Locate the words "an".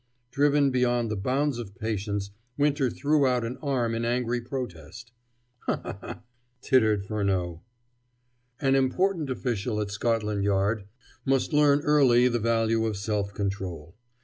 3.45-3.59, 8.59-8.73